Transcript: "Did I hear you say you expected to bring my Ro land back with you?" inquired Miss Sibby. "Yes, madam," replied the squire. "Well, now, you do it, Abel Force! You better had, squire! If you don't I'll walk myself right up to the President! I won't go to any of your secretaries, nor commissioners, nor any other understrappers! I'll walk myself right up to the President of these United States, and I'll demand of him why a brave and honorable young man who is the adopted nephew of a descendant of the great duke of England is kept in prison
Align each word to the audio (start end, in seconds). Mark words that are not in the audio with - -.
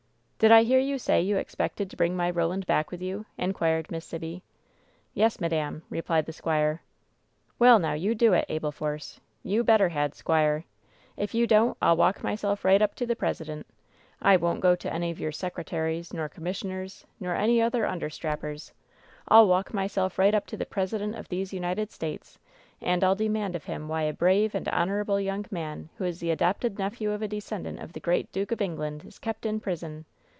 "Did 0.43 0.51
I 0.51 0.63
hear 0.63 0.79
you 0.79 0.97
say 0.97 1.21
you 1.21 1.37
expected 1.37 1.87
to 1.91 1.95
bring 1.95 2.15
my 2.17 2.27
Ro 2.31 2.47
land 2.47 2.65
back 2.65 2.89
with 2.89 2.99
you?" 2.99 3.27
inquired 3.47 3.91
Miss 3.91 4.03
Sibby. 4.05 4.41
"Yes, 5.13 5.39
madam," 5.39 5.83
replied 5.87 6.25
the 6.25 6.33
squire. 6.33 6.81
"Well, 7.59 7.77
now, 7.77 7.93
you 7.93 8.15
do 8.15 8.33
it, 8.33 8.47
Abel 8.49 8.71
Force! 8.71 9.19
You 9.43 9.63
better 9.63 9.89
had, 9.89 10.15
squire! 10.15 10.65
If 11.15 11.35
you 11.35 11.45
don't 11.45 11.77
I'll 11.79 11.95
walk 11.95 12.23
myself 12.23 12.65
right 12.65 12.81
up 12.81 12.95
to 12.95 13.05
the 13.05 13.15
President! 13.15 13.67
I 14.19 14.35
won't 14.35 14.61
go 14.61 14.75
to 14.77 14.91
any 14.91 15.11
of 15.11 15.19
your 15.19 15.31
secretaries, 15.31 16.11
nor 16.11 16.27
commissioners, 16.27 17.05
nor 17.19 17.35
any 17.35 17.61
other 17.61 17.83
understrappers! 17.83 18.71
I'll 19.27 19.47
walk 19.47 19.75
myself 19.75 20.17
right 20.17 20.33
up 20.33 20.47
to 20.47 20.57
the 20.57 20.65
President 20.65 21.13
of 21.13 21.27
these 21.29 21.53
United 21.53 21.91
States, 21.91 22.39
and 22.81 23.03
I'll 23.03 23.13
demand 23.13 23.55
of 23.55 23.65
him 23.65 23.87
why 23.87 24.01
a 24.01 24.11
brave 24.11 24.55
and 24.55 24.67
honorable 24.69 25.19
young 25.19 25.45
man 25.51 25.89
who 25.97 26.03
is 26.03 26.19
the 26.19 26.31
adopted 26.31 26.79
nephew 26.79 27.11
of 27.11 27.21
a 27.21 27.27
descendant 27.27 27.77
of 27.79 27.93
the 27.93 27.99
great 27.99 28.31
duke 28.31 28.51
of 28.51 28.59
England 28.59 29.05
is 29.05 29.19
kept 29.19 29.45
in 29.45 29.59
prison 29.59 30.05